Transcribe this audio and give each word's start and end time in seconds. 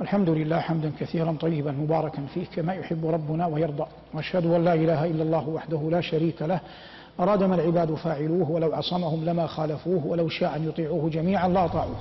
الحمد 0.00 0.30
لله 0.30 0.60
حمدا 0.60 0.92
كثيرا 1.00 1.36
طيبا 1.40 1.72
مباركا 1.72 2.26
فيه 2.34 2.44
كما 2.56 2.74
يحب 2.74 3.06
ربنا 3.06 3.46
ويرضى. 3.46 3.86
وأشهد 4.14 4.46
أن 4.46 4.64
لا 4.64 4.74
إله 4.74 5.04
إلا 5.04 5.22
الله 5.22 5.48
وحده 5.48 5.90
لا 5.90 6.00
شريك 6.00 6.42
له. 6.42 6.60
أراد 7.20 7.42
ما 7.42 7.54
العباد 7.54 7.94
فاعلوه 7.94 8.50
ولو 8.50 8.74
عصمهم 8.74 9.24
لما 9.24 9.46
خالفوه 9.46 10.06
ولو 10.06 10.28
شاء 10.28 10.56
أن 10.56 10.68
يطيعوه 10.68 11.10
جميعا 11.10 11.48
لاطاعوه 11.48 11.96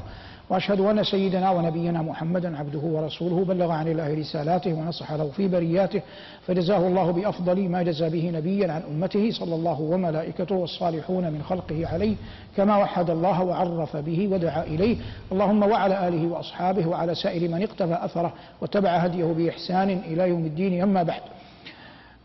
وأشهد 0.49 0.79
أن 0.79 1.03
سيدنا 1.03 1.51
ونبينا 1.51 2.01
محمدا 2.01 2.57
عبده 2.57 2.79
ورسوله. 2.79 3.45
بلغ 3.45 3.71
عن 3.71 3.87
الله 3.87 4.13
رسالاته 4.13 4.73
ونصح 4.73 5.11
له 5.13 5.29
في 5.35 5.47
برياته. 5.47 6.01
فجزاه 6.47 6.87
الله 6.87 7.11
بأفضل 7.11 7.69
ما 7.69 7.83
جزى 7.83 8.09
به 8.09 8.29
نبيا 8.29 8.71
عن 8.71 8.81
أمته 8.81 9.31
صلى 9.31 9.55
الله 9.55 9.81
وملائكته 9.81 10.55
والصالحون 10.55 11.23
من 11.23 11.43
خلقه 11.43 11.87
عليه 11.87 12.15
كما 12.57 12.77
وحد 12.77 13.09
الله 13.09 13.43
وعرف 13.43 13.97
به 13.97 14.29
ودعا 14.31 14.63
إليه. 14.63 14.97
اللهم 15.31 15.63
وعلى 15.63 16.07
آله 16.07 16.27
وأصحابه 16.27 16.87
وعلى 16.87 17.15
سائر 17.15 17.49
من 17.49 17.63
اقتفى 17.63 18.05
أثره 18.05 18.33
واتبع 18.61 18.89
هديه 18.89 19.25
بإحسان 19.25 19.89
إلى 19.89 20.29
يوم 20.29 20.45
الدين. 20.45 20.81
أما 20.81 21.03
بعد 21.03 21.21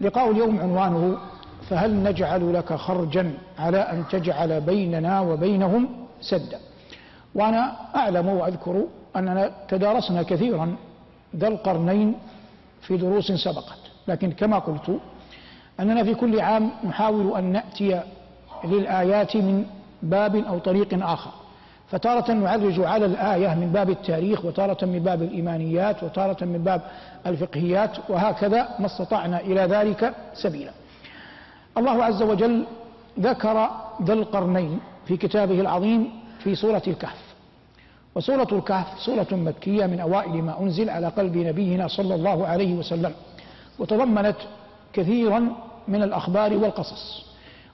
لقاء 0.00 0.30
اليوم 0.30 0.60
عنوانه 0.60 1.18
فهل 1.68 2.02
نجعل 2.02 2.54
لك 2.54 2.72
خرجا 2.72 3.32
على 3.58 3.78
أن 3.78 4.04
تجعل 4.10 4.60
بيننا 4.60 5.20
وبينهم 5.20 5.88
سدا؟ 6.20 6.58
وأنا 7.34 7.76
أعلم 7.96 8.28
وأذكر 8.28 8.84
أننا 9.16 9.50
تدارسنا 9.68 10.22
كثيرا 10.22 10.76
ذا 11.36 11.48
القرنين 11.48 12.14
في 12.82 12.96
دروس 12.96 13.32
سبقت. 13.32 13.78
لكن 14.08 14.32
كما 14.32 14.58
قلت 14.58 14.98
أننا 15.80 16.04
في 16.04 16.14
كل 16.14 16.40
عام 16.40 16.70
نحاول 16.84 17.36
أن 17.36 17.44
نأتي 17.44 18.00
للآيات 18.64 19.36
من 19.36 19.64
باب 20.02 20.36
أو 20.36 20.58
طريق 20.58 21.04
آخر. 21.06 21.30
فتارة 21.90 22.32
نعرج 22.32 22.80
على 22.80 23.06
الآية 23.06 23.54
من 23.54 23.70
باب 23.72 23.90
التاريخ 23.90 24.44
وتارة 24.44 24.84
من 24.84 24.98
باب 24.98 25.22
الإيمانيات 25.22 26.02
وتارة 26.02 26.44
من 26.44 26.58
باب 26.64 26.82
الفقهيات 27.26 27.90
وهكذا 28.08 28.68
ما 28.78 28.86
استطعنا 28.86 29.40
إلى 29.40 29.60
ذلك 29.60 30.14
سبيلا. 30.34 30.70
الله 31.78 32.04
عز 32.04 32.22
وجل 32.22 32.64
ذكر 33.20 33.70
ذا 34.02 34.12
القرنين 34.12 34.80
في 35.06 35.16
كتابه 35.16 35.60
العظيم 35.60 36.19
في 36.44 36.54
سورة 36.54 36.82
الكهف. 36.86 37.18
وسورة 38.14 38.48
الكهف 38.52 38.86
سورة 38.98 39.26
مكية 39.32 39.86
من 39.86 40.00
أوائل 40.00 40.42
ما 40.42 40.60
أنزل 40.60 40.90
على 40.90 41.08
قلب 41.08 41.36
نبينا 41.36 41.88
صلى 41.88 42.14
الله 42.14 42.46
عليه 42.46 42.74
وسلم 42.74 43.12
وتضمنت 43.78 44.36
كثيرا 44.92 45.52
من 45.88 46.02
الأخبار 46.02 46.56
والقصص. 46.56 47.24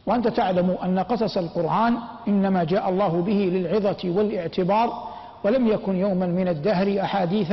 وأنت 0.06 0.28
تعلم 0.28 0.76
أن 0.84 0.98
قصص 0.98 1.36
القرآن 1.36 1.98
إنما 2.28 2.64
جاء 2.64 2.88
الله 2.88 3.22
به 3.22 3.32
للعظة 3.32 3.96
والاعتبار 4.04 5.08
ولم 5.44 5.66
يكن 5.68 5.96
يوما 5.96 6.26
من 6.26 6.48
الدهر 6.48 7.00
أحاديث 7.00 7.52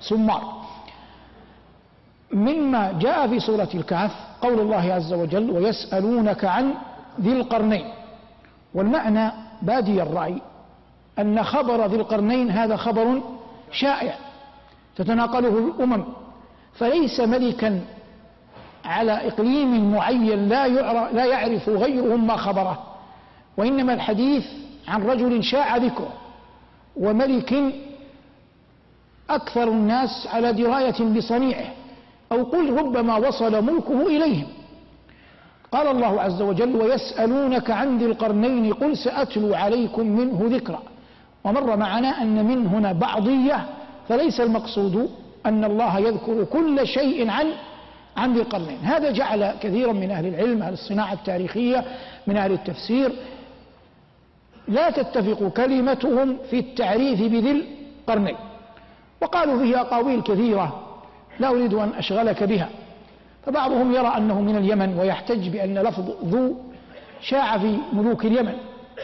سمار. 0.00 0.42
مما 2.32 2.92
جاء 3.00 3.28
في 3.28 3.40
سورة 3.40 3.68
الكهف 3.74 4.12
قول 4.42 4.60
الله 4.60 4.92
عز 4.92 5.12
وجل 5.12 5.50
ويسألونك 5.50 6.44
عن 6.44 6.74
ذي 7.20 7.32
القرنين 7.32 7.84
والمعنى 8.74 9.32
بادي 9.62 10.02
الرأي 10.02 10.42
أن 11.18 11.42
خبر 11.44 11.86
ذي 11.86 11.96
القرنين 11.96 12.50
هذا 12.50 12.76
خبر 12.76 13.22
شائع 13.72 14.14
تتناقله 14.96 15.58
الأمم 15.58 16.04
فليس 16.74 17.20
ملكا 17.20 17.80
على 18.84 19.12
إقليم 19.28 19.92
معين 19.92 20.48
لا 20.48 20.68
لا 21.12 21.24
يعرف 21.24 21.68
غيرهم 21.68 22.26
ما 22.26 22.36
خبره 22.36 22.82
وإنما 23.56 23.94
الحديث 23.94 24.46
عن 24.88 25.02
رجل 25.02 25.44
شاع 25.44 25.76
ذكره 25.76 26.12
وملك 26.96 27.54
أكثر 29.30 29.68
الناس 29.68 30.28
على 30.32 30.52
دراية 30.52 31.04
بصنيعه 31.16 31.66
أو 32.32 32.44
قل 32.44 32.72
ربما 32.78 33.16
وصل 33.16 33.64
ملكه 33.64 34.06
إليهم. 34.06 34.46
قال 35.72 35.86
الله 35.86 36.20
عز 36.20 36.42
وجل 36.42 36.76
ويسألونك 36.76 37.70
عن 37.70 37.98
ذي 37.98 38.06
القرنين 38.06 38.72
قل 38.72 38.96
سأتلو 38.96 39.54
عليكم 39.54 40.06
منه 40.06 40.40
ذكرًا. 40.42 40.82
ومر 41.44 41.76
معنا 41.76 42.22
أن 42.22 42.44
من 42.44 42.66
هنا 42.66 42.92
بعضية 42.92 43.66
فليس 44.08 44.40
المقصود 44.40 45.10
أن 45.46 45.64
الله 45.64 45.98
يذكر 45.98 46.44
كل 46.44 46.86
شيء 46.86 47.30
عن 47.30 47.46
عن 48.16 48.34
ذي 48.34 48.40
القرنين. 48.40 48.78
هذا 48.82 49.10
جعل 49.10 49.54
كثيرا 49.60 49.92
من 49.92 50.10
أهل 50.10 50.26
العلم 50.26 50.62
أهل 50.62 50.72
الصناعة 50.72 51.12
التاريخية 51.12 51.84
من 52.26 52.36
أهل 52.36 52.52
التفسير 52.52 53.12
لا 54.68 54.90
تتفق 54.90 55.48
كلمتهم 55.48 56.36
في 56.50 56.58
التعريف 56.58 57.20
بذي 57.20 57.64
القرنين. 58.00 58.36
وقالوا 59.22 59.58
فيه 59.58 59.80
أقاويل 59.80 60.22
كثيرة 60.22 60.82
لا 61.38 61.48
أريد 61.48 61.74
أن 61.74 61.90
أشغلك 61.98 62.42
بها. 62.42 62.68
فبعضهم 63.46 63.94
يرى 63.94 64.06
أنه 64.16 64.40
من 64.40 64.56
اليمن 64.56 64.98
ويحتج 64.98 65.48
بأن 65.48 65.78
لفظ 65.78 66.10
ذو 66.24 66.56
شاع 67.20 67.58
في 67.58 67.76
ملوك 67.92 68.24
اليمن 68.24 68.54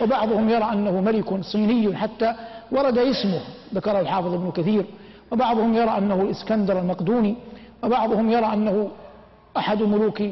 وبعضهم 0.03 0.49
يرى 0.51 0.65
أنه 0.73 1.01
ملك 1.01 1.41
صيني 1.45 1.97
حتى 1.97 2.35
ورد 2.73 2.99
اسمه 2.99 3.41
ذكره 3.75 4.01
الحافظ 4.01 4.35
ابن 4.35 4.51
كثير 4.51 4.85
وبعضهم 5.33 5.75
يرى 5.75 5.99
أنه 5.99 6.15
الإسكندر 6.15 6.79
المقدوني 6.79 7.37
وبعضهم 7.83 8.31
يرى 8.31 8.47
أنه 8.53 8.91
أحد 9.57 9.83
ملوك 9.83 10.23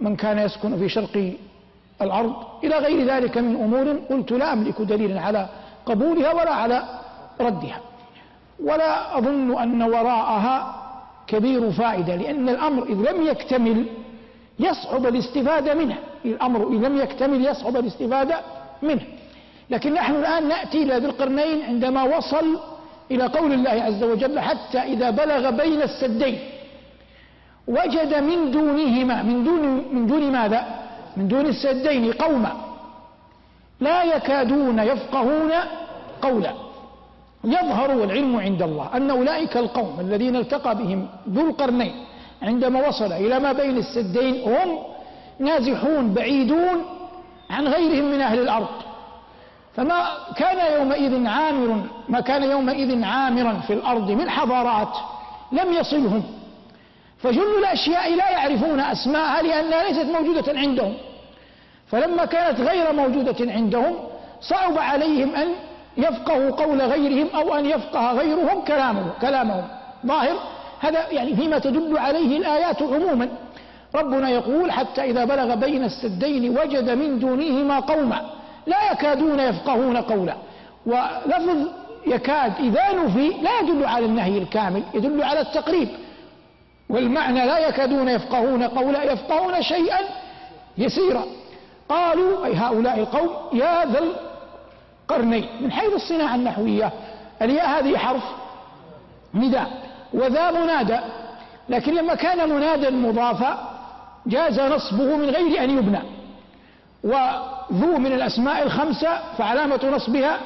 من 0.00 0.16
كان 0.16 0.38
يسكن 0.38 0.78
في 0.78 0.88
شرق 0.88 1.32
الأرض 2.02 2.34
إلى 2.64 2.76
غير 2.78 3.06
ذلك 3.06 3.38
من 3.38 3.56
أمور 3.56 3.96
قلت 4.10 4.32
لا 4.32 4.52
أملك 4.52 4.82
دليلا 4.82 5.20
على 5.20 5.48
قبولها 5.86 6.32
ولا 6.32 6.50
على 6.50 6.82
ردها. 7.40 7.80
ولا 8.64 9.18
أظن 9.18 9.58
أن 9.58 9.82
وراءها 9.82 10.85
كبير 11.26 11.70
فائدة 11.70 12.16
لأن 12.16 12.48
الأمر 12.48 12.82
إذ 12.82 13.12
لم 13.12 13.26
يكتمل 13.26 13.86
يصعب 14.58 15.06
الاستفادة 15.06 15.74
منه. 15.74 15.98
الأمر 16.24 16.68
إن 16.68 16.82
لم 16.82 16.98
يكتمل 16.98 17.46
يصعب 17.46 17.76
الاستفادة 17.76 18.40
منه. 18.82 19.02
لكن 19.70 19.94
نحن 19.94 20.14
الآن 20.14 20.48
نأتي 20.48 20.82
إلى 20.82 20.98
ذي 20.98 21.06
القرنين 21.06 21.62
عندما 21.62 22.02
وصل 22.16 22.58
إلى 23.10 23.26
قول 23.26 23.52
الله 23.52 23.70
عز 23.70 24.02
وجل 24.02 24.40
حتى 24.40 24.78
إذا 24.78 25.10
بلغ 25.10 25.50
بين 25.50 25.82
السدين 25.82 26.38
وجد 27.68 28.14
من 28.14 28.50
دونهما 28.50 29.22
من 29.22 29.44
دون 29.44 29.84
من 29.92 30.06
دون 30.06 30.32
ماذا؟ 30.32 30.66
من 31.16 31.28
دون 31.28 31.46
السدين 31.46 32.12
قوما 32.12 32.52
لا 33.80 34.02
يكادون 34.02 34.78
يفقهون 34.78 35.52
قولا. 36.22 36.65
يظهر 37.46 37.90
والعلم 37.90 38.36
عند 38.36 38.62
الله 38.62 38.90
أن 38.94 39.10
أولئك 39.10 39.56
القوم 39.56 40.00
الذين 40.00 40.36
التقى 40.36 40.74
بهم 40.74 41.08
ذو 41.28 41.46
القرنين 41.46 41.94
عندما 42.42 42.88
وصل 42.88 43.12
إلى 43.12 43.38
ما 43.38 43.52
بين 43.52 43.76
السدين 43.76 44.42
هم 44.42 44.78
نازحون 45.38 46.14
بعيدون 46.14 46.84
عن 47.50 47.68
غيرهم 47.68 48.04
من 48.04 48.20
أهل 48.20 48.38
الأرض. 48.38 48.68
فما 49.76 50.08
كان 50.36 50.80
يومئذ 50.80 51.26
عامر 51.26 51.82
ما 52.08 52.20
كان 52.20 52.42
يومئذ 52.42 53.04
عامرا 53.04 53.54
في 53.66 53.72
الأرض 53.72 54.10
من 54.10 54.30
حضارات 54.30 54.96
لم 55.52 55.72
يصلهم. 55.72 56.22
فجل 57.18 57.58
الأشياء 57.58 58.14
لا 58.14 58.30
يعرفون 58.30 58.80
أسماءها 58.80 59.42
لأنها 59.42 59.88
ليست 59.88 60.10
موجودة 60.10 60.58
عندهم. 60.58 60.94
فلما 61.86 62.24
كانت 62.24 62.60
غير 62.60 62.92
موجودة 62.92 63.52
عندهم 63.52 63.94
صعب 64.40 64.78
عليهم 64.78 65.34
أن 65.34 65.48
يفقهوا 65.98 66.50
قول 66.50 66.82
غيرهم 66.82 67.28
أو 67.34 67.54
أن 67.54 67.66
يفقه 67.66 68.12
غيرهم 68.12 68.64
كلامه 68.64 69.10
كلامهم. 69.20 69.64
ظاهر؟ 70.06 70.36
هذا 70.80 71.10
يعني 71.10 71.36
فيما 71.36 71.58
تدل 71.58 71.98
عليه 71.98 72.38
الآيات 72.38 72.82
عموما. 72.82 73.28
ربنا 73.94 74.30
يقول 74.30 74.72
حتى 74.72 75.04
إذا 75.04 75.24
بلغ 75.24 75.54
بين 75.54 75.84
السدين 75.84 76.58
وجد 76.58 76.90
من 76.90 77.18
دونهما 77.18 77.80
قوما. 77.80 78.30
لا 78.66 78.92
يكادون 78.92 79.40
يفقهون 79.40 79.96
قولا. 79.96 80.34
ولفظ 80.86 81.68
يكاد 82.06 82.52
إذا 82.60 82.92
نفي 82.92 83.28
لا 83.42 83.60
يدل 83.60 83.84
على 83.84 84.06
النهي 84.06 84.38
الكامل 84.38 84.82
يدل 84.94 85.22
على 85.22 85.40
التقريب. 85.40 85.88
والمعنى 86.90 87.46
لا 87.46 87.58
يكادون 87.58 88.08
يفقهون 88.08 88.62
قولا 88.62 89.02
يفقهون 89.02 89.62
شيئا 89.62 89.98
يسيرا. 90.78 91.24
قالوا 91.88 92.46
أي 92.46 92.54
هؤلاء 92.54 92.98
القوم 92.98 93.30
يا 93.52 93.84
ذا 93.84 94.00
القرنين 95.10 95.48
من 95.60 95.72
حيث 95.72 95.94
الصناعة 95.94 96.34
النحوية 96.34 96.92
الياء 97.42 97.68
هذه 97.68 97.96
حرف 97.96 98.22
نداء 99.34 99.70
وذا 100.14 100.50
منادى. 100.50 100.98
لكن 101.68 101.94
لما 101.94 102.14
كان 102.14 102.48
منادا 102.48 102.90
مضافا 102.90 103.70
جاز 104.26 104.60
نصبه 104.60 105.16
من 105.16 105.30
غير 105.30 105.64
أن 105.64 105.78
يبنى. 105.78 106.02
وذو 107.04 107.98
من 107.98 108.12
الأسماء 108.12 108.62
الخمسة 108.62 109.18
فعلامة 109.38 109.90
نصبها 109.92 110.38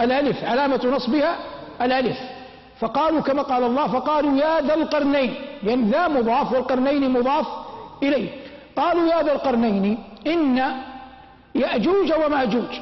الألف 0.00 0.44
علامة 0.44 0.80
نصبها 0.86 1.36
الألف. 1.82 2.18
فقالوا 2.80 3.20
كما 3.20 3.42
قال 3.42 3.64
الله 3.64 3.86
فقالوا 3.86 4.36
يا 4.36 4.60
ذا 4.60 4.74
القرنين. 4.74 5.34
لأن 5.62 5.90
ذا 5.90 6.08
مضاف 6.08 6.52
والقرنين 6.52 7.10
مضاف 7.10 7.46
إليه. 8.02 8.28
قالوا 8.76 9.08
يا 9.12 9.22
ذا 9.22 9.32
القرنين 9.32 10.04
إن 10.26 10.72
يأجوج 11.54 12.12
ومأجوج. 12.24 12.80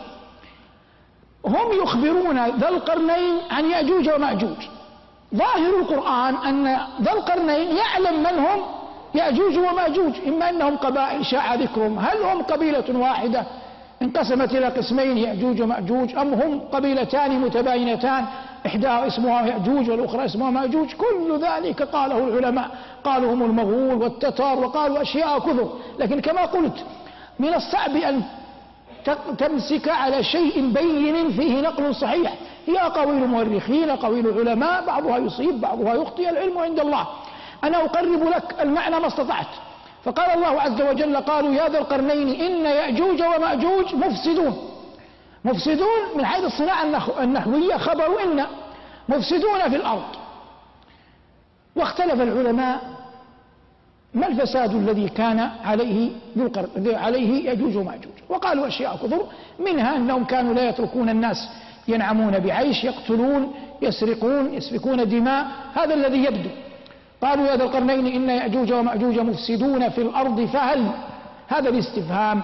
هم 1.48 1.82
يخبرون 1.82 2.46
ذا 2.46 2.68
القرنين 2.68 3.34
عن 3.50 3.70
يأجوج 3.70 4.08
ومأجوج. 4.08 4.60
ظاهر 5.34 5.78
القرآن 5.80 6.34
أن 6.34 6.64
ذا 7.02 7.12
القرنين 7.12 7.76
يعلم 7.76 8.18
من 8.20 8.38
هم 8.38 8.60
يأجوج 9.14 9.58
ومأجوج 9.58 10.12
إما 10.28 10.50
أنهم 10.50 10.76
قبائل. 10.76 11.24
شاع 11.26 11.54
ذكرهم. 11.54 11.98
هل 11.98 12.22
هم 12.22 12.42
قبيلة 12.42 12.98
واحدة 12.98 13.44
انقسمت 14.02 14.52
إلى 14.54 14.66
قسمين 14.66 15.18
يأجوج 15.18 15.62
ومأجوج 15.62 16.16
أم 16.16 16.34
هم 16.34 16.60
قبيلتان 16.72 17.40
متباينتان؟ 17.40 18.24
إحداها 18.66 19.06
اسمها 19.06 19.46
يأجوج 19.46 19.90
والأخرى 19.90 20.24
اسمها 20.24 20.50
مأجوج. 20.50 20.88
كل 20.94 21.40
ذلك 21.42 21.82
قاله 21.82 22.18
العلماء 22.18 22.68
قالوا 23.04 23.32
هم 23.32 23.42
المغول 23.42 24.02
والتتار 24.02 24.58
وقالوا 24.58 25.02
أشياء 25.02 25.38
كثر 25.38 25.68
لكن 25.98 26.20
كما 26.20 26.44
قلت 26.44 26.84
من 27.38 27.54
الصعب 27.54 27.96
أن 27.96 28.22
تمسك 29.38 29.88
على 29.88 30.22
شيء 30.22 30.72
بين 30.72 31.30
فيه 31.30 31.60
نقل 31.60 31.94
صحيح. 31.94 32.34
هي 32.66 32.78
أقاويل 32.78 33.26
مؤرخين 33.26 33.90
أقاويل 33.90 34.38
علماء 34.38 34.86
بعضها 34.86 35.18
يصيب 35.18 35.60
بعضها 35.60 35.94
يخطئ. 35.94 36.28
العلم 36.30 36.58
عند 36.58 36.80
الله. 36.80 37.06
أنا 37.64 37.84
أقرب 37.84 38.22
لك 38.28 38.54
المعنى 38.60 39.00
ما 39.00 39.06
استطعت. 39.06 39.46
فقال 40.04 40.30
الله 40.30 40.60
عز 40.60 40.82
وجل 40.82 41.16
قالوا 41.16 41.54
يا 41.54 41.68
ذا 41.68 41.78
القرنين 41.78 42.28
إن 42.28 42.66
يأجوج 42.66 43.22
ومأجوج 43.22 43.94
مفسدون. 43.94 44.70
مفسدون 45.44 46.00
من 46.16 46.26
حيث 46.26 46.44
الصناعة 46.44 46.82
النحوية 47.22 47.76
خبر 47.76 48.22
إن 48.24 48.46
مفسدون 49.08 49.68
في 49.68 49.76
الأرض. 49.76 50.04
واختلف 51.76 52.22
العلماء 52.22 52.97
ما 54.18 54.26
الفساد 54.26 54.74
الذي 54.74 55.08
كان 55.08 55.50
عليه 55.64 56.10
عليه 56.86 57.50
يجوج 57.50 57.76
وماجوج 57.76 58.12
وقالوا 58.28 58.66
أشياء 58.66 58.96
كثر 58.96 59.22
منها 59.58 59.96
أنهم 59.96 60.24
كانوا 60.24 60.54
لا 60.54 60.68
يتركون 60.68 61.08
الناس 61.08 61.48
ينعمون 61.88 62.38
بعيش 62.38 62.84
يقتلون 62.84 63.54
يسرقون 63.82 64.54
يسفكون 64.54 65.08
دماء 65.08 65.46
هذا 65.74 65.94
الذي 65.94 66.24
يبدو. 66.24 66.50
قالوا 67.22 67.46
يا 67.46 67.56
ذا 67.56 67.64
القرنين 67.64 68.06
إن 68.06 68.30
يأجوج 68.30 68.72
ومأجوج 68.72 69.18
مفسدون 69.18 69.88
في 69.88 70.00
الأرض 70.00 70.44
فهل 70.44 70.90
هذا 71.48 71.68
الاستفهام 71.68 72.42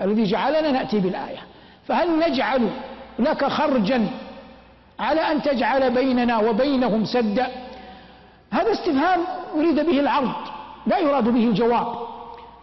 الذي 0.00 0.24
جعلنا 0.24 0.70
نأتي 0.70 1.00
بالآية؟ 1.00 1.38
فهل 1.88 2.30
نجعل 2.30 2.70
لك 3.18 3.44
خرجا 3.44 4.08
على 4.98 5.20
أن 5.20 5.42
تجعل 5.42 5.90
بيننا 5.90 6.38
وبينهم 6.38 7.04
سدا؟ 7.04 7.46
هذا 8.50 8.72
استفهام 8.72 9.20
أريد 9.56 9.86
به 9.86 10.00
العرض. 10.00 10.55
لا 10.86 10.98
يراد 10.98 11.24
به 11.28 11.44
الجواب 11.44 11.86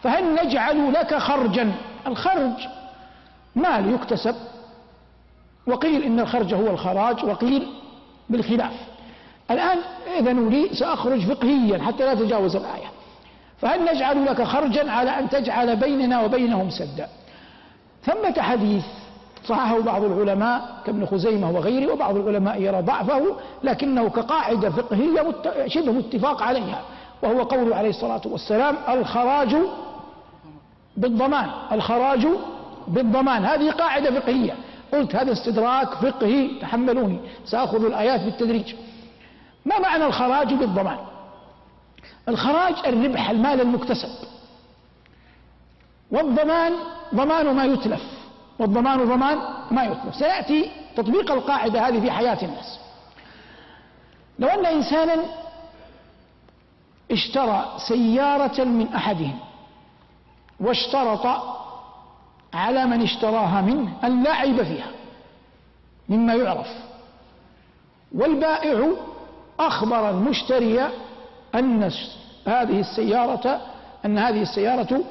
فهل 0.01 0.45
نجعل 0.45 0.93
لك 0.93 1.15
خرجا؟ 1.15 1.71
الخرج 2.07 2.67
مال 3.55 3.93
يكتسب. 3.93 4.35
وقيل 5.67 6.03
إن 6.03 6.19
الخرج 6.19 6.53
هو 6.53 6.67
الخراج 6.67 7.25
وقيل 7.25 7.67
بالخلاف. 8.29 8.73
الآن 9.51 9.77
إذن 10.19 10.49
لي 10.49 10.75
سأخرج 10.75 11.21
فقهيا 11.25 11.83
حتى 11.83 12.05
لا 12.05 12.13
تجاوز 12.13 12.55
الآية. 12.55 12.87
فهل 13.61 13.93
نجعل 13.93 14.25
لك 14.25 14.43
خرجا 14.43 14.91
على 14.91 15.09
أن 15.09 15.29
تجعل 15.29 15.75
بيننا 15.75 16.21
وبينهم 16.21 16.69
سدا؟ 16.69 17.07
ثمة 18.05 18.41
حديث 18.41 18.83
صححه 19.45 19.79
بعض 19.79 20.03
العلماء 20.03 20.81
كابن 20.85 21.05
خزيمة 21.05 21.51
وغيره 21.51 21.93
وبعض 21.93 22.15
العلماء 22.15 22.61
يرى 22.61 22.81
ضعفه 22.81 23.35
لكنه 23.63 24.09
كقاعدة 24.09 24.69
فقهية 24.69 25.33
شبه 25.67 25.91
متفاق 25.91 26.43
عليها. 26.43 26.81
وهو 27.23 27.43
قول 27.43 27.73
عليه 27.73 27.89
الصلاة 27.89 28.21
والسلام 28.25 28.75
الخراج 28.89 29.55
بالضمان 30.97 31.49
الخراج 31.71 32.27
بالضمان. 32.87 33.45
هذه 33.45 33.71
قاعدة 33.71 34.19
فقهية. 34.19 34.55
قلت 34.93 35.15
هذا 35.15 35.31
استدراك 35.31 35.89
فقهي 35.89 36.59
تحملوني 36.61 37.19
سأخذ 37.45 37.85
الآيات 37.85 38.21
بالتدريج. 38.21 38.75
ما 39.65 39.79
معنى 39.79 40.05
الخراج 40.05 40.53
بالضمان؟ 40.53 40.97
الخراج 42.29 42.73
الربح 42.87 43.29
المال 43.29 43.61
المكتسب. 43.61 44.09
والضمان 46.11 46.73
ضمان 47.15 47.55
ما 47.55 47.65
يتلف. 47.65 48.03
والضمان 48.59 49.05
ضمان 49.05 49.37
ما 49.71 49.83
يتلف. 49.83 50.15
سيأتي 50.15 50.71
تطبيق 50.95 51.31
القاعدة 51.31 51.87
هذه 51.87 51.99
في 51.99 52.11
حياة 52.11 52.37
الناس. 52.43 52.79
لو 54.39 54.47
أن 54.47 54.65
إنسانا 54.65 55.15
اشترى 57.13 57.73
سيارة 57.87 58.63
من 58.63 58.93
أحدهم 58.93 59.39
واشترط 60.59 61.27
على 62.53 62.85
من 62.85 63.01
اشتراها 63.01 63.61
منه 63.61 63.93
أن 64.03 64.23
لا 64.23 64.31
عيب 64.31 64.63
فيها 64.63 64.87
مما 66.09 66.33
يعرف. 66.33 66.67
والبائع 68.15 68.87
أخبر 69.59 70.09
المشتري 70.09 70.81
أن 71.55 71.91
هذه 72.47 72.79
السيارة 72.79 73.61
أن 74.05 74.17
هذه 74.17 74.41
السيارة 74.41 75.03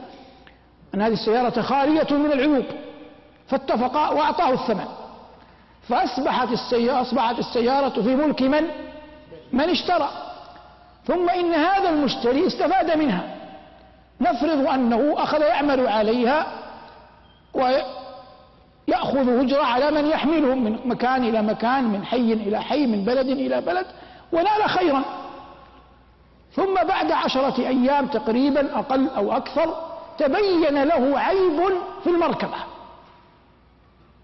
أن 0.94 1.02
هذه 1.02 1.12
السيارة 1.12 1.60
خالية 1.60 2.06
من 2.10 2.32
العيوب 2.32 2.64
فاتفقا 3.46 4.10
وأعطاه 4.10 4.50
الثمن. 4.50 4.86
فأصبحت 5.88 6.48
السيارة 6.48 7.00
أصبحت 7.00 7.38
السيارة 7.38 8.02
في 8.02 8.16
ملك 8.16 8.42
من؟ 8.42 8.64
من 9.52 9.70
اشترى. 9.70 10.08
ثم 11.06 11.30
إن 11.30 11.54
هذا 11.54 11.90
المشتري 11.90 12.46
استفاد 12.46 12.98
منها. 12.98 13.36
نفرض 14.20 14.68
أنه 14.68 15.14
أخذ 15.16 15.40
يعمل 15.40 15.86
عليها 15.86 16.46
ويأخذ 17.54 19.40
أجرة 19.40 19.62
على 19.62 19.90
من 19.90 20.06
يحمله 20.06 20.54
من 20.54 20.78
مكان 20.84 21.24
إلى 21.24 21.42
مكان 21.42 21.84
من 21.84 22.04
حي 22.04 22.32
إلى 22.32 22.62
حي 22.62 22.86
من 22.86 23.04
بلد 23.04 23.28
إلى 23.28 23.60
بلد 23.60 23.86
ونال 24.32 24.70
خيرا. 24.70 25.02
ثم 26.54 26.74
بعد 26.74 27.12
عشرة 27.12 27.58
أيام 27.58 28.06
تقريبا 28.06 28.78
أقل 28.78 29.08
أو 29.16 29.32
أكثر 29.32 29.74
تبين 30.18 30.82
له 30.82 31.18
عيب 31.18 31.60
في 32.04 32.10
المركبة. 32.10 32.56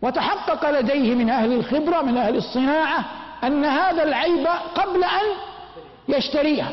وتحقق 0.03 0.71
لديه 0.71 1.15
من 1.15 1.31
أهل 1.31 1.53
الخبرة 1.53 2.03
من 2.03 2.17
أهل 2.17 2.37
الصناعة 2.37 3.05
أن 3.45 3.65
هذا 3.65 4.03
العيب 4.03 4.47
قبل 4.75 5.05
أن 5.05 5.27
يشتريها. 6.09 6.71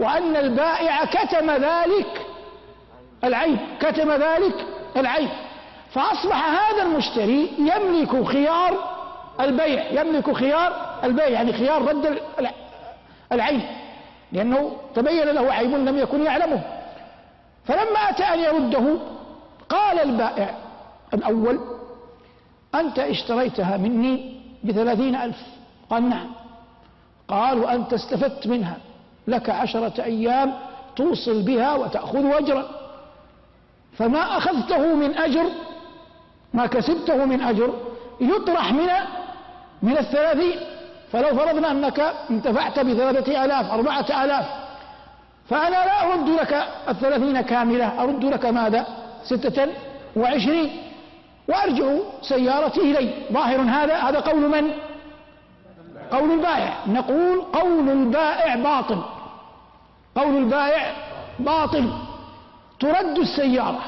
وأن 0.00 0.36
البائع 0.36 1.04
كتم 1.04 1.50
ذلك 1.50 2.26
العيب 3.24 3.58
كتم 3.80 4.12
ذلك 4.12 4.66
العيب. 4.96 5.28
فأصبح 5.90 6.48
هذا 6.48 6.82
المشتري 6.82 7.50
يملك 7.58 8.24
خيار 8.24 8.94
البيع 9.40 10.02
يملك 10.02 10.32
خيار 10.32 11.00
البيع 11.04 11.28
يعني 11.28 11.52
خيار 11.52 11.82
رد 11.82 12.18
العيب. 13.32 13.60
لأنه 14.32 14.76
تبين 14.94 15.28
له 15.28 15.52
عيب 15.52 15.70
لم 15.70 15.98
يكن 15.98 16.22
يعلمه. 16.22 16.60
فلما 17.64 18.10
أتى 18.10 18.22
أن 18.22 18.38
يرده 18.38 18.98
قال 19.68 20.00
البائع 20.00 20.54
الأول 21.14 21.60
أنت 22.74 22.98
اشتريتها 22.98 23.76
مني 23.76 24.40
بثلاثين 24.64 25.14
ألف. 25.14 25.36
قال 25.90 26.08
نعم. 26.08 26.43
قال 27.28 27.58
وأنت 27.58 27.92
استفدت 27.92 28.46
منها. 28.46 28.76
لك 29.28 29.50
عشرة 29.50 30.04
أيام 30.04 30.52
توصل 30.96 31.42
بها 31.42 31.74
وتأخذ 31.74 32.24
أجرا. 32.32 32.64
فما 33.98 34.38
أخذته 34.38 34.94
من 34.94 35.18
أجر 35.18 35.44
ما 36.54 36.66
كسبته 36.66 37.24
من 37.24 37.40
أجر 37.40 37.74
يطرح 38.20 38.72
من 38.72 38.88
من 39.82 39.98
الثلاثين. 39.98 40.56
فلو 41.12 41.36
فرضنا 41.36 41.70
أنك 41.70 42.00
انتفعت 42.30 42.78
بثلاثة 42.78 43.44
آلاف 43.44 43.72
أربعة 43.72 44.24
آلاف 44.24 44.46
فأنا 45.50 45.70
لا 45.70 46.02
أرد 46.06 46.28
لك 46.28 46.68
الثلاثين 46.88 47.40
كاملة. 47.40 48.02
أرد 48.02 48.24
لك 48.24 48.46
ماذا؟ 48.46 48.86
ستة 49.24 49.68
وعشرين. 50.16 50.70
وأرجع 51.48 51.86
سيارتي 52.22 52.80
إلي. 52.80 53.10
ظاهر 53.32 53.60
هذا 53.60 53.96
هذا 53.96 54.20
قول 54.20 54.48
من؟ 54.48 54.70
قول 56.12 56.30
البائع. 56.30 56.74
نقول 56.86 57.40
قول 57.52 57.88
البائع 57.88 58.56
باطل. 58.56 59.02
قول 60.16 60.36
البائع 60.36 60.92
باطل. 61.38 61.92
ترد 62.80 63.18
السيارة 63.18 63.80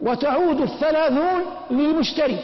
وتعود 0.00 0.60
الثلاثون 0.60 1.40
للمشتري 1.70 2.38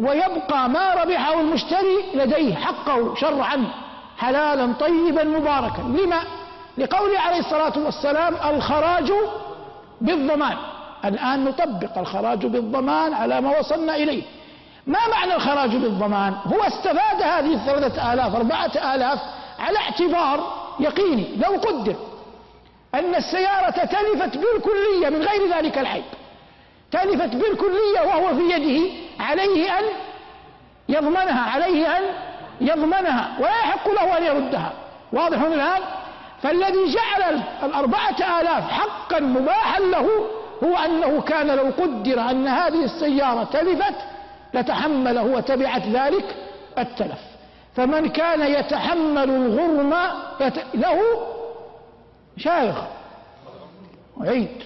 ويبقى 0.00 0.68
ما 0.68 0.94
ربحه 0.94 1.40
المشتري 1.40 1.96
لديه 2.14 2.54
حقه 2.54 3.14
شرعا 3.14 3.64
حلالا 4.18 4.72
طيبا 4.72 5.24
مباركا. 5.24 5.82
لما؟ 5.82 6.20
لقوله 6.78 7.18
عليه 7.18 7.38
الصلاة 7.38 7.78
والسلام 7.78 8.34
الخراج 8.54 9.12
بالضمان. 10.00 10.56
الآن 11.04 11.44
نطبق 11.44 11.98
الخراج 11.98 12.46
بالضمان 12.46 13.14
على 13.14 13.40
ما 13.40 13.58
وصلنا 13.58 13.96
إليه. 13.96 14.22
ما 14.88 14.98
معنى 15.10 15.34
الخراج 15.34 15.76
بالضمان؟ 15.76 16.34
هو 16.46 16.62
استفاد 16.62 17.22
هذه 17.22 17.54
الثلاثة 17.54 18.12
آلاف 18.12 18.36
أربعة 18.36 18.94
آلاف 18.94 19.18
على 19.58 19.78
اعتبار 19.78 20.52
يقيني 20.80 21.36
لو 21.36 21.60
قدر 21.60 21.94
أن 22.94 23.14
السيارة 23.14 23.70
تلفت 23.70 24.36
بالكلية 24.36 25.08
من 25.08 25.22
غير 25.22 25.56
ذلك 25.56 25.78
العيب 25.78 26.04
تلفت 26.90 27.36
بالكلية 27.36 28.00
وهو 28.06 28.34
في 28.36 28.42
يده 28.42 28.92
عليه 29.20 29.78
أن 29.78 29.84
يضمنها 30.88 31.50
عليه 31.50 31.98
أن 31.98 32.02
يضمنها 32.60 33.36
ولا 33.38 33.58
يحق 33.60 33.88
له 33.88 34.18
أن 34.18 34.22
يردها. 34.22 34.72
واضح 35.12 35.40
الآن؟ 35.40 35.80
فالذي 36.42 36.92
جعل 36.92 37.42
الأربعة 37.62 38.40
آلاف 38.40 38.70
حقا 38.70 39.20
مباحا 39.20 39.80
له 39.80 40.08
هو 40.64 40.76
أنه 40.76 41.20
كان 41.20 41.46
لو 41.46 41.72
قدر 41.78 42.20
أن 42.30 42.48
هذه 42.48 42.84
السيارة 42.84 43.44
تلفت 43.44 43.94
لتحمله 44.54 45.22
وتبعت 45.22 45.86
ذلك 45.86 46.36
التلف. 46.78 47.20
فمن 47.76 48.08
كان 48.08 48.52
يتحمل 48.52 49.30
الغرم. 49.30 49.94
له 50.74 51.00
شايخ 52.36 52.76
عيد. 54.20 54.62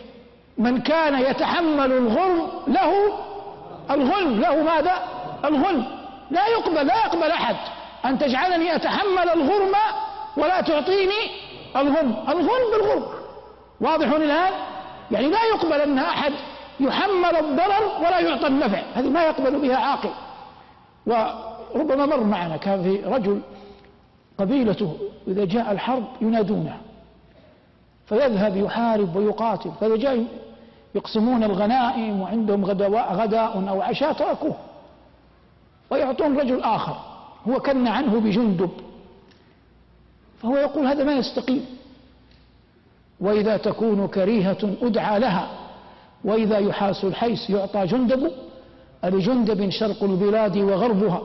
من 0.58 0.80
كان 0.80 1.20
يتحمل 1.20 1.92
الغرم 1.92 2.48
له 2.66 2.92
الغلم 3.90 4.40
له 4.40 4.62
ماذا؟ 4.62 4.94
الغلم 5.44 5.86
لا 6.30 6.46
يقبل 6.46 6.86
لا 6.86 6.96
يقبل 6.96 7.30
أحد. 7.30 7.56
أن 8.04 8.18
تجعلني 8.18 8.76
أتحمل 8.76 9.28
الغرم 9.34 9.72
ولا 10.36 10.60
تعطيني 10.60 11.30
الغرم 11.76 12.24
الغرم 12.28 12.70
بالغرم. 12.72 13.04
واضح 13.80 14.06
الآن؟ 14.06 14.52
يعني 15.10 15.28
لا 15.28 15.44
يقبل 15.44 15.80
أن 15.80 15.98
أحد 15.98 16.32
يحمل 16.82 17.36
الضرر 17.36 17.98
ولا 17.98 18.20
يعطى 18.20 18.46
النفع. 18.46 18.82
هذه 18.94 19.08
ما 19.08 19.22
يقبل 19.24 19.58
بها 19.58 19.76
عاقل. 19.76 20.10
وربما 21.06 22.06
مر 22.06 22.24
معنا 22.24 22.56
كان 22.56 22.82
في 22.82 22.96
رجل 22.96 23.40
قبيلته 24.38 24.96
إذا 25.28 25.44
جاء 25.44 25.72
الحرب 25.72 26.04
ينادونه 26.20 26.76
فيذهب 28.06 28.56
يحارب 28.56 29.16
ويقاتل. 29.16 29.70
فإذا 29.80 29.96
جاء 29.96 30.24
يقسمون 30.94 31.44
الغنائم 31.44 32.20
وعندهم 32.20 32.64
غداء 32.64 33.68
أو 33.68 33.82
عشاء 33.82 34.12
تركوه. 34.12 34.56
ويعطون 35.90 36.38
رجل 36.38 36.62
آخر. 36.62 36.96
هو 37.48 37.60
كن 37.60 37.86
عنه 37.86 38.20
بجندب. 38.20 38.70
فهو 40.42 40.56
يقول 40.56 40.86
هذا 40.86 41.04
ما 41.04 41.12
يستقيم. 41.12 41.66
وإذا 43.20 43.56
تكون 43.56 44.08
كريهة 44.08 44.76
أدعى 44.82 45.20
لها. 45.20 45.48
وإذا 46.24 46.58
يحاس 46.58 47.04
الحيس 47.04 47.50
يعطى 47.50 47.86
جندب 47.86 48.30
ألجندب 49.04 49.70
شرق 49.70 50.04
البلاد 50.04 50.58
وغربها 50.58 51.22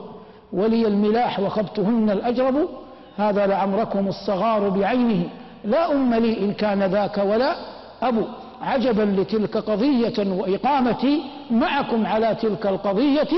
ولي 0.52 0.86
الملاح 0.86 1.40
وخبتهن 1.40 2.10
الأجرب 2.10 2.68
هذا 3.16 3.46
لعمركم 3.46 4.08
الصغار 4.08 4.68
بعينه. 4.68 5.22
لا 5.64 5.92
أم 5.92 6.14
لي 6.14 6.38
إن 6.38 6.52
كان 6.52 6.82
ذاك 6.82 7.18
ولا 7.18 7.56
أبو. 8.02 8.22
عجبا 8.62 9.02
لتلك 9.02 9.56
قضية 9.56 10.32
وإقامتي 10.32 11.22
معكم 11.50 12.06
على 12.06 12.36
تلك 12.42 12.66
القضية 12.66 13.28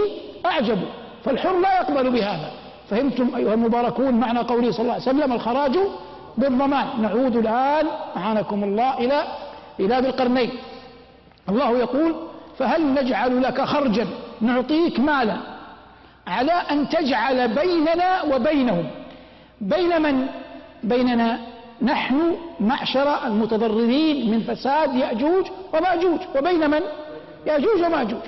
أعجب. 0.46 0.78
فالحر 1.24 1.60
لا 1.60 1.80
يقبل 1.80 2.10
بهذا. 2.10 2.50
فهمتم 2.88 3.34
أيها 3.36 3.54
المباركون 3.54 4.14
معنى 4.14 4.38
قوله 4.38 4.70
صلى 4.70 4.80
الله 4.80 4.92
عليه 4.92 5.02
وسلم 5.02 5.32
الخراج 5.32 5.78
بالضمان. 6.38 6.86
نعود 7.02 7.36
الآن 7.36 7.86
أعانكم 8.16 8.64
الله 8.64 8.98
إلى 8.98 9.22
إلى 9.80 10.00
ذي 10.00 10.08
القرنين. 10.08 10.50
الله 11.50 11.78
يقول 11.78 12.14
فهل 12.58 12.94
نجعل 12.94 13.42
لك 13.42 13.60
خرجا 13.60 14.06
نعطيك 14.40 15.00
مالا 15.00 15.36
على 16.26 16.52
أن 16.52 16.88
تجعل 16.88 17.48
بيننا 17.48 18.22
وبينهم 18.22 18.90
بين 19.60 20.02
من؟ 20.02 20.26
بيننا 20.82 21.38
نحن 21.82 22.36
معشر 22.60 23.26
المتضررين 23.26 24.30
من 24.30 24.40
فساد 24.40 24.94
يأجوج 24.94 25.46
ومأجوج 25.74 26.20
وبين 26.36 26.70
من؟ 26.70 26.80
يأجوج 27.46 27.82
ومأجوج 27.84 28.22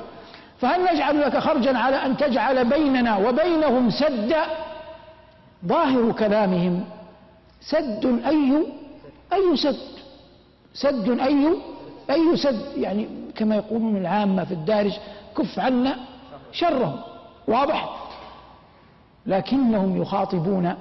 فهل 0.61 0.95
نجعل 0.95 1.21
لك 1.21 1.39
خرجا 1.39 1.79
على 1.79 1.97
أن 1.97 2.17
تجعل 2.17 2.65
بيننا 2.65 3.17
وبينهم 3.17 3.91
سدا؟ 3.91 4.43
ظاهر 5.67 6.13
كلامهم 6.13 6.85
سد 7.61 8.23
أي 8.27 8.67
أي 9.33 9.57
سد؟ 9.57 9.77
سد 10.75 11.21
أي 11.21 11.49
أي 12.13 12.37
سد 12.37 12.77
يعني 12.77 13.09
كما 13.37 13.57
يقولون 13.57 13.97
العامة 13.97 14.45
في 14.45 14.55
الدارج 14.55 14.93
كف 15.37 15.59
عنا 15.59 15.97
شرهم 16.53 17.01
واضح؟ 17.49 17.97
لكنهم 19.27 20.03
يخاطبون 20.03 20.75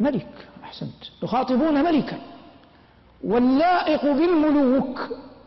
ملك 0.00 0.48
أحسنت 0.64 1.22
يخاطبون 1.22 1.84
ملكا. 1.84 2.18
واللائق 3.24 4.02
بالملوك 4.02 5.00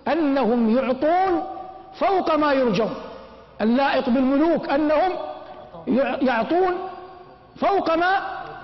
أنهم 0.07 0.77
يعطون 0.77 1.43
فوق 1.93 2.35
ما 2.35 2.53
يرجون. 2.53 2.93
اللائق 3.61 4.09
بالملوك 4.09 4.69
أنهم 4.69 5.11
يعطون 6.21 6.73
فوق 7.55 7.95
ما 7.95 8.21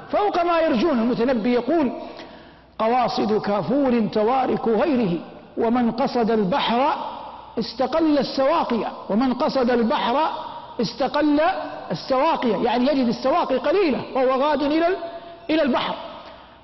فوق 0.10 0.44
ما 0.44 0.60
يرجون. 0.60 1.00
المتنبي 1.00 1.54
يقول 1.54 1.92
قواصد 2.82 3.42
كافور 3.42 4.08
توارك 4.14 4.68
غيره 4.68 5.14
ومن 5.58 5.92
قصد 5.92 6.32
البحر 6.32 6.96
استقل 7.60 8.18
السواقية 8.18 8.88
ومن 9.10 9.34
قصد 9.34 9.70
البحر 9.70 10.16
استقل 10.82 11.40
السواقية 11.92 12.56
يعني 12.56 12.88
يجد 12.88 13.08
السواقي 13.08 13.58
قليلة 13.58 14.02
وهو 14.16 14.44
غاد 14.44 14.62
إلى 14.62 14.88
إلى 15.50 15.62
البحر. 15.62 15.96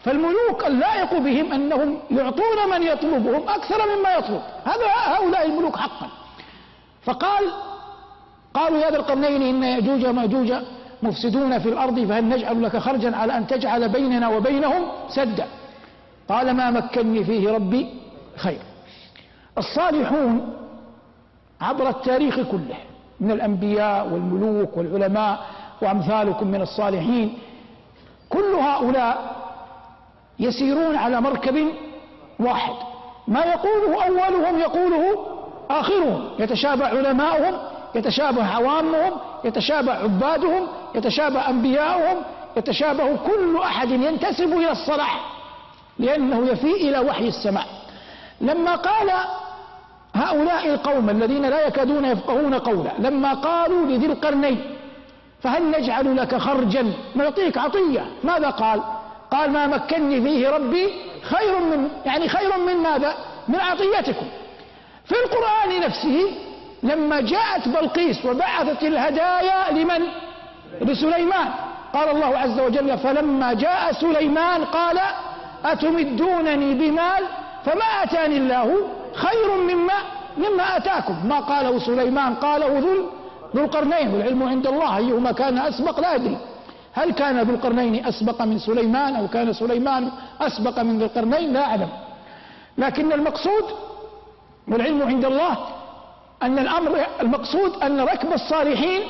فالملوك 0.04 0.68
اللائق 0.68 1.18
بهم 1.18 1.54
أنهم 1.54 2.00
يعطون 2.12 2.70
من 2.72 2.84
يطلبهم 2.84 3.50
أكثر 3.50 3.78
مما 3.96 4.14
يطلب. 4.14 4.42
هذا 4.66 5.16
هؤلاء 5.16 5.46
الملوك 5.46 5.76
حقا. 5.76 6.08
فقال 7.04 7.44
قالوا 8.54 8.78
يا 8.78 8.90
ذا 8.90 8.98
القرنين 8.98 9.42
إن 9.42 9.64
يأجوج 9.64 10.06
ومأجوج 10.06 10.54
مفسدون 11.04 11.60
في 11.60 11.70
الأرض 11.70 12.00
فهل 12.00 12.30
نجعل 12.30 12.64
لك 12.64 12.78
خرجا 12.78 13.16
على 13.16 13.38
أن 13.38 13.48
تجعل 13.48 13.90
بيننا 13.90 14.28
وبينهم 14.28 14.88
سدا؟ 15.10 15.48
قال 16.30 16.54
ما 16.54 16.72
مكني 16.72 17.24
فيه 17.24 17.52
ربي 17.52 17.90
خير. 18.36 18.60
الصالحون 19.58 20.54
عبر 21.62 21.90
التاريخ 21.90 22.36
كله 22.36 22.76
من 23.20 23.32
الأنبياء 23.32 24.08
والملوك 24.08 24.78
والعلماء 24.78 25.46
وأمثالكم 25.82 26.48
من 26.48 26.62
الصالحين 26.62 27.38
كل 28.30 28.54
هؤلاء 28.56 29.36
يسيرون 30.40 30.96
على 30.96 31.22
مركب 31.22 31.68
واحد. 32.40 32.74
ما 33.28 33.40
يقوله 33.40 34.06
أولهم 34.06 34.60
يقوله 34.60 35.26
آخرهم. 35.70 36.30
يتشابه 36.40 36.88
علماؤهم 36.88 37.54
يتشابه 37.96 38.46
عوامهم 38.46 39.12
يتشابه 39.44 39.94
عبادهم 39.94 40.68
يتشابه 40.96 41.50
أنبياؤهم 41.50 42.18
يتشابه 42.58 43.16
كل 43.16 43.58
أحد 43.64 43.92
ينتسب 43.92 44.54
إلى 44.54 44.72
الصلاح. 44.72 45.37
لأنه 46.00 46.48
يفيء 46.52 46.90
إلى 46.90 47.00
وحي 47.00 47.28
السماء. 47.28 47.66
لما 48.42 48.76
قال 48.76 49.12
هؤلاء 50.16 50.70
القوم 50.70 51.10
الذين 51.10 51.46
لا 51.46 51.68
يكادون 51.68 52.06
يفقهون 52.06 52.54
قولا 52.54 52.92
لما 53.00 53.34
قالوا 53.34 53.86
لذي 53.86 54.06
القرنين 54.06 54.76
فهل 55.44 55.72
نجعل 55.72 56.18
لك 56.18 56.38
خرجا؟ 56.38 56.94
نعطيك 57.16 57.58
عطية. 57.58 58.06
ماذا 58.24 58.50
قال؟ 58.50 58.82
قال 59.32 59.52
ما 59.52 59.68
مكني 59.68 60.22
فيه 60.22 60.50
ربي 60.50 60.94
خير 61.24 61.60
من 61.60 61.90
يعني 62.06 62.30
خير 62.30 62.58
من 62.58 62.78
ماذا؟ 62.78 63.14
من 63.48 63.60
عطيتكم. 63.60 64.26
في 65.06 65.16
القرآن 65.26 65.82
نفسه 65.82 66.32
لما 66.84 67.22
جاءت 67.22 67.68
بلقيس 67.68 68.26
وبعثت 68.26 68.84
الهدايا 68.84 69.72
لمن؟ 69.72 70.02
لسليمان. 70.82 71.48
قال 71.94 72.10
الله 72.10 72.38
عز 72.38 72.60
وجل 72.60 72.98
فلما 72.98 73.54
جاء 73.54 73.92
سليمان 73.92 74.66
قال 74.66 75.00
أتمدونني 75.66 76.74
بمال 76.74 77.24
فما 77.66 78.04
أتاني 78.04 78.38
الله 78.38 78.78
خير 79.14 79.50
مما 79.70 79.94
مما 80.38 80.78
أتاكم. 80.78 81.16
ما 81.30 81.40
قاله 81.40 81.80
سليمان؟ 81.80 82.36
قاله 82.36 82.80
ذو 82.80 83.10
ذو 83.56 83.66
القرنين 83.66 84.14
والعلم 84.14 84.44
عند 84.44 84.68
الله 84.68 84.98
أيهما 84.98 85.32
كان 85.32 85.58
أسبق؟ 85.58 86.00
لا 86.00 86.16
أدري. 86.16 86.38
هل 86.94 87.12
كان 87.12 87.40
ذو 87.42 87.54
القرنين 87.54 88.06
أسبق 88.06 88.42
من 88.42 88.60
سليمان 88.60 89.16
أو 89.16 89.28
كان 89.28 89.54
سليمان 89.54 90.12
أسبق 90.42 90.80
من 90.80 91.00
ذي 91.00 91.06
القرنين؟ 91.06 91.54
لا 91.54 91.66
أعلم. 91.66 91.90
لكن 92.78 93.12
المقصود 93.12 93.66
والعلم 94.68 95.04
عند 95.04 95.26
الله 95.26 95.58
أن 96.44 96.60
الأمر 96.60 97.06
المقصود 97.22 97.84
أن 97.84 98.02
ركب 98.02 98.34
الصالحين 98.34 99.02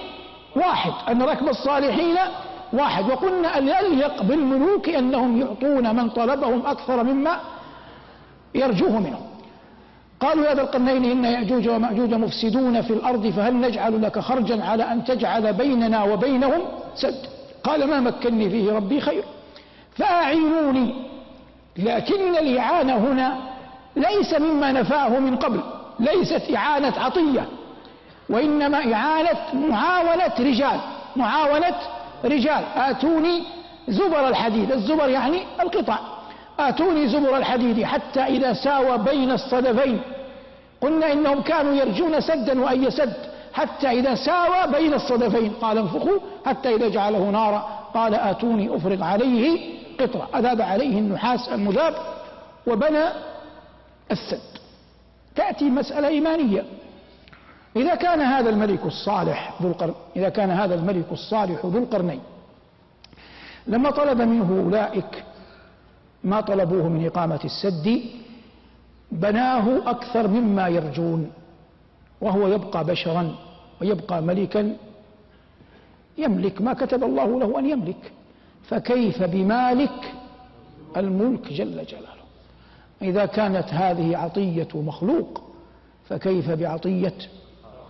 واحد 0.55 0.91
أن 1.09 1.21
ركب 1.21 1.49
الصالحين 1.49 2.17
واحد. 2.73 3.09
وقلنا 3.09 3.57
أن 3.57 3.67
يليق 3.67 4.21
بالملوك 4.23 4.89
أنهم 4.89 5.41
يعطون 5.41 5.95
من 5.95 6.09
طلبهم 6.09 6.65
أكثر 6.65 7.03
مما 7.03 7.39
يرجوه 8.55 8.99
منهم. 8.99 9.21
قالوا 10.19 10.45
يا 10.45 10.53
ذا 10.53 10.61
القرنين 10.61 11.05
إن 11.05 11.25
يأجوج 11.25 11.69
ومأجوج 11.69 12.13
مفسدون 12.13 12.81
في 12.81 12.93
الأرض 12.93 13.27
فهل 13.29 13.61
نجعل 13.61 14.01
لك 14.01 14.19
خرجا 14.19 14.63
على 14.63 14.83
أن 14.83 15.03
تجعل 15.03 15.53
بيننا 15.53 16.03
وبينهم 16.03 16.61
سد؟ 16.95 17.25
قال 17.63 17.87
ما 17.87 17.99
مكني 17.99 18.49
فيه 18.49 18.71
ربي 18.71 19.01
خير. 19.01 19.23
فأعينوني 19.95 20.95
لكن 21.77 22.35
الإعانة 22.37 22.97
هنا 22.97 23.37
ليس 23.95 24.33
مما 24.33 24.71
نفاه 24.71 25.19
من 25.19 25.35
قبل 25.35 25.59
ليست 25.99 26.55
إعانة 26.55 26.93
عطية 26.99 27.45
وإنما 28.29 28.93
إعانة 28.93 29.39
معاونة 29.53 30.33
رجال 30.39 30.79
معاونة 31.15 31.75
رجال 32.25 32.63
آتوني 32.75 33.43
زبر 33.87 34.27
الحديد. 34.27 34.71
الزبر 34.71 35.09
يعني 35.09 35.39
القطع. 35.61 35.97
آتوني 36.59 37.07
زبر 37.07 37.37
الحديد 37.37 37.83
حتى 37.83 38.19
إذا 38.19 38.53
ساوى 38.53 38.97
بين 38.97 39.31
الصدفين. 39.31 40.01
قلنا 40.81 41.11
إنهم 41.11 41.41
كانوا 41.41 41.73
يرجون 41.73 42.21
سدا 42.21 42.61
وأي 42.61 42.91
سد 42.91 43.13
حتى 43.53 43.87
إذا 43.87 44.15
ساوى 44.15 44.71
بين 44.71 44.93
الصدفين. 44.93 45.53
قال 45.61 45.77
انفخوا 45.77 46.19
حتى 46.45 46.75
إذا 46.75 46.87
جعله 46.89 47.29
نارا. 47.29 47.69
قال 47.93 48.15
آتوني 48.15 48.75
أفرغ 48.75 49.03
عليه 49.03 49.59
قطرة. 49.99 50.29
أذاب 50.35 50.61
عليه 50.61 50.99
النحاس 50.99 51.49
المذاب 51.49 51.93
وبنى 52.67 53.05
السد. 54.11 54.41
تأتي 55.35 55.65
مسألة 55.65 56.07
إيمانية. 56.07 56.65
إذا 57.77 57.95
كان 57.95 58.21
هذا 58.21 58.49
الملك 58.49 58.85
الصالح 58.85 59.53
ذو 59.61 59.67
القرن 59.67 59.93
إذا 60.15 60.29
كان 60.29 60.51
هذا 60.51 60.75
الملك 60.75 61.05
الصالح 61.11 61.65
ذو 61.65 61.77
القرنين 61.77 62.19
لما 63.67 63.89
طلب 63.91 64.21
منه 64.21 64.63
أولئك 64.65 65.23
ما 66.23 66.41
طلبوه 66.41 66.89
من 66.89 67.05
إقامة 67.05 67.39
السد 67.45 68.01
بناه 69.11 69.89
أكثر 69.89 70.27
مما 70.27 70.67
يرجون 70.67 71.31
وهو 72.21 72.47
يبقى 72.47 72.83
بشرا 72.85 73.35
ويبقى 73.81 74.21
ملكا 74.21 74.77
يملك 76.17 76.61
ما 76.61 76.73
كتب 76.73 77.03
الله 77.03 77.39
له 77.39 77.59
أن 77.59 77.69
يملك. 77.69 78.11
فكيف 78.63 79.23
بمالك 79.23 80.13
الملك 80.97 81.53
جل 81.53 81.85
جلاله؟ 81.85 82.07
إذا 83.01 83.25
كانت 83.25 83.67
هذه 83.69 84.17
عطية 84.17 84.67
مخلوق 84.73 85.41
فكيف 86.09 86.51
بعطية 86.51 87.13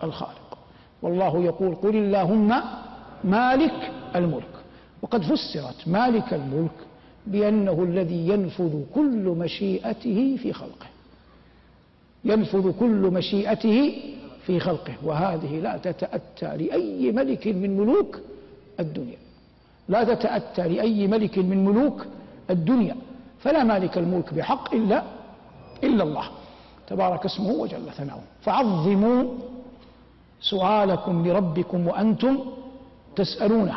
الخالق. 0.04 0.58
والله 1.02 1.44
يقول 1.44 1.76
قل 1.76 1.96
اللهم 1.96 2.62
مالك 3.24 3.92
الملك. 4.16 4.44
وقد 5.02 5.22
فسرت 5.22 5.88
مالك 5.88 6.34
الملك 6.34 6.72
بأنه 7.28 7.84
الذي 7.84 8.28
ينفذ 8.28 8.82
كل 8.96 9.36
مشيئته 9.40 10.38
في 10.42 10.54
خلقه. 10.54 10.88
ينفذ 12.26 12.72
كل 12.80 13.12
مشيئته 13.14 14.04
في 14.46 14.60
خلقه. 14.60 14.94
وهذه 15.04 15.60
لا 15.60 15.78
تتأتى 15.78 16.58
لأي 16.58 17.12
ملك 17.12 17.48
من 17.48 17.78
ملوك 17.78 18.20
الدنيا. 18.80 19.18
لا 19.90 20.04
تتأتى 20.04 20.68
لأي 20.68 21.08
ملك 21.08 21.38
من 21.38 21.66
ملوك 21.66 22.06
الدنيا. 22.50 22.96
فلا 23.40 23.64
مالك 23.64 23.98
الملك 23.98 24.34
بحق 24.34 24.74
إلا 24.74 25.04
إلا 25.84 26.04
الله. 26.04 26.26
تبارك 26.88 27.26
اسمه 27.26 27.52
وجل 27.52 27.92
ثناؤه. 27.98 28.24
فعظموا 28.42 29.34
سؤالكم 30.42 31.28
لربكم 31.28 31.88
وأنتم 31.88 32.38
تسألونه. 33.16 33.76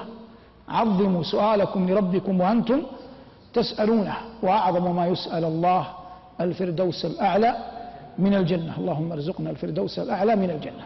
عظموا 0.69 1.23
سؤالكم 1.23 1.91
لربكم 1.91 2.41
وأنتم 2.41 2.83
تسألونه. 3.53 4.17
وأعظم 4.43 4.97
ما 4.97 5.07
يسأل 5.07 5.45
الله 5.45 5.87
الفردوس 6.41 7.05
الأعلى 7.05 7.57
من 8.19 8.35
الجنة. 8.35 8.79
اللهم 8.79 9.13
ارزقنا 9.13 9.51
الفردوس 9.51 9.99
الأعلى 9.99 10.37
من 10.37 10.51
الجنة. 10.51 10.85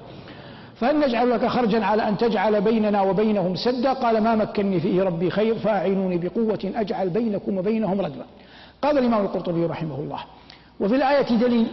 فهل 0.75 1.01
نجعل 1.01 1.31
لك 1.31 1.47
خرجا 1.47 1.85
على 1.85 2.09
أن 2.09 2.17
تجعل 2.17 2.61
بيننا 2.61 3.03
وبينهم 3.03 3.57
سدا؟ 3.57 3.93
قال 3.93 4.21
ما 4.21 4.35
مكني 4.35 4.81
فيه 4.81 5.03
ربي 5.03 5.31
خير 5.31 5.55
فأعينوني 5.59 6.19
بقوة 6.19 6.73
أجعل 6.75 7.11
بينكم 7.11 7.59
وبينهم 7.59 8.01
ردما 8.01 8.25
قال 8.83 8.99
الإمام 8.99 9.23
القرطبي 9.25 9.67
رحمه 9.67 9.95
الله. 9.95 10.21
وفي 10.81 10.97
الآية 10.97 11.37
دليل 11.37 11.67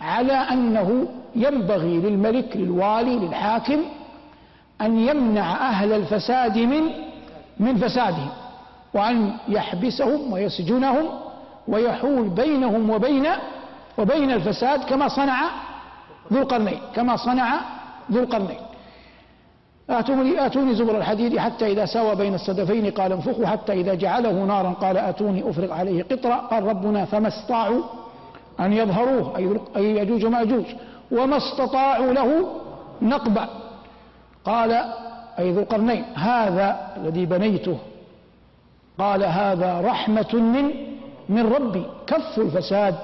على 0.00 0.32
أنه 0.32 1.06
ينبغي 1.36 1.96
للملك 1.98 2.56
للوالي 2.56 3.16
للحاكم 3.16 3.80
أن 4.80 4.98
يمنع 5.08 5.68
أهل 5.68 5.92
الفساد 5.92 6.58
من 6.58 6.82
من 7.60 7.76
فسادهم 7.76 8.28
وأن 8.94 9.32
يحبسهم 9.48 10.32
ويسجنهم 10.32 11.08
ويحول 11.68 12.28
بينهم 12.28 12.90
وبين 12.90 13.26
وبين 13.98 14.30
الفساد 14.30 14.84
كما 14.84 15.08
صنع 15.08 15.50
ذو 16.32 16.38
القرنين 16.38 16.78
كما 16.94 17.16
صنع 17.16 17.60
ذو 18.12 18.20
القرنين. 18.20 18.60
آتوني, 19.90 20.46
آتوني 20.46 20.74
زبر 20.74 20.98
الحديد 20.98 21.38
حتى 21.38 21.66
إذا 21.72 21.84
ساوى 21.84 22.14
بين 22.14 22.34
الصدفين 22.34 22.90
قال 22.90 23.12
انفخوا 23.12 23.46
حتى 23.46 23.72
إذا 23.72 23.94
جعله 23.94 24.32
نارا 24.32 24.70
قال 24.70 24.96
آتوني 24.96 25.50
أفرغ 25.50 25.72
عليه 25.72 26.02
قطرة 26.02 26.34
قال 26.34 26.62
ربنا 26.62 27.04
فما 27.04 27.28
استطاعوا 27.28 27.82
أن 28.60 28.72
يظهروه 28.72 29.36
أي 29.76 29.96
يجوج 29.96 30.24
ومأجوج 30.24 30.64
وما 31.12 31.36
استطاعوا 31.36 32.12
له 32.12 32.46
نقبا. 33.02 33.48
قال 34.44 34.72
أي 35.38 35.52
ذو 35.52 35.60
القرنين 35.60 36.04
هذا 36.14 36.92
الذي 36.96 37.26
بنيته. 37.26 37.78
قال 38.98 39.24
هذا 39.24 39.80
رحمة 39.80 40.34
من 40.34 40.70
من 41.28 41.52
ربي. 41.52 41.84
كف 42.06 42.38
الفساد 42.38 42.96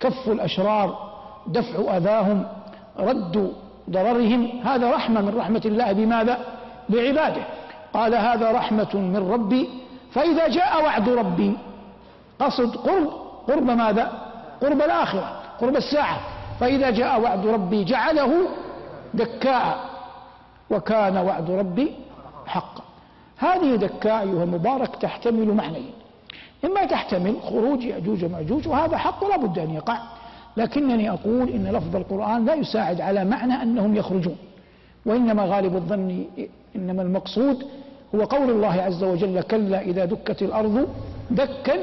كف 0.00 0.28
الأشرار 0.28 1.10
دفع 1.46 1.96
أذاهم 1.96 2.46
رد 2.98 3.52
ضررهم. 3.90 4.60
هذا 4.64 4.90
رحمة 4.90 5.20
من 5.20 5.34
رحمة 5.38 5.62
الله. 5.64 5.92
بماذا؟ 5.92 6.38
بعباده 6.88 7.42
قال 7.92 8.14
هذا 8.14 8.52
رحمة 8.52 8.94
من 8.94 9.30
ربي. 9.32 9.68
فإذا 10.12 10.48
جاء 10.48 10.84
وعد 10.84 11.08
ربي 11.08 11.52
قصد 12.38 12.76
قرب. 12.76 13.10
قرب 13.48 13.70
ماذا؟ 13.70 14.29
قرب 14.60 14.82
الآخرة 14.82 15.40
قرب 15.60 15.76
الساعة. 15.76 16.20
فإذا 16.60 16.90
جاء 16.90 17.20
وعد 17.20 17.46
ربي 17.46 17.84
جعله 17.84 18.32
دكاء 19.14 19.78
وكان 20.70 21.16
وعد 21.16 21.50
ربي 21.50 21.92
حقا. 22.46 22.82
هذه 23.38 23.76
دكاء 23.76 24.22
أيها 24.22 24.44
المبارك 24.44 24.96
تحتمل 24.96 25.54
معنيين. 25.54 25.92
إما 26.64 26.84
تحتمل 26.84 27.34
خروج 27.42 27.84
يأجوج 27.84 28.24
ومأجوج 28.24 28.68
وهذا 28.68 28.96
حق 28.96 29.24
لا 29.24 29.36
بد 29.36 29.58
أن 29.58 29.74
يقع. 29.74 29.98
لكنني 30.56 31.10
أقول 31.10 31.48
إن 31.48 31.66
لفظ 31.66 31.96
القرآن 31.96 32.44
لا 32.44 32.54
يساعد 32.54 33.00
على 33.00 33.24
معنى 33.24 33.62
أنهم 33.62 33.96
يخرجون. 33.96 34.36
وإنما 35.06 35.44
غالب 35.44 35.76
الظن 35.76 36.24
إنما 36.76 37.02
المقصود 37.02 37.66
هو 38.14 38.24
قول 38.24 38.50
الله 38.50 38.82
عز 38.82 39.04
وجل 39.04 39.40
كلا 39.40 39.80
إذا 39.80 40.04
دكت 40.04 40.42
الأرض 40.42 40.88
دكا 41.30 41.74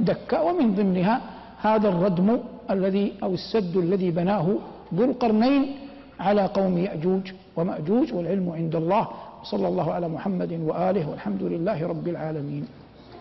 دكا 0.00 0.40
ومن 0.40 0.74
ضمنها 0.74 1.20
هذا 1.62 1.88
الردم 1.88 2.38
الذي 2.70 3.12
أو 3.22 3.34
السد 3.34 3.76
الذي 3.76 4.10
بناه 4.10 4.46
ذو 4.94 5.04
القرنين 5.04 5.62
على 6.20 6.42
قوم 6.46 6.78
يأجوج 6.78 7.32
ومأجوج 7.56 8.14
والعلم 8.14 8.50
عند 8.50 8.74
الله. 8.76 9.08
صلى 9.42 9.68
الله 9.68 9.92
على 9.92 10.08
محمد 10.08 10.52
وآله 10.52 11.04
والحمد 11.10 11.42
لله 11.42 11.86
رب 11.86 12.06
العالمين. 12.08 12.64